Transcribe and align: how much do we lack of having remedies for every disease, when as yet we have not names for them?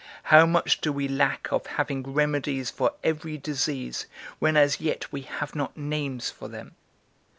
how 0.33 0.47
much 0.47 0.81
do 0.81 0.91
we 0.91 1.07
lack 1.07 1.47
of 1.51 1.63
having 1.67 2.01
remedies 2.11 2.71
for 2.71 2.93
every 3.03 3.37
disease, 3.37 4.07
when 4.39 4.57
as 4.57 4.79
yet 4.79 5.11
we 5.11 5.21
have 5.21 5.53
not 5.53 5.77
names 5.77 6.27
for 6.31 6.47
them? 6.47 6.71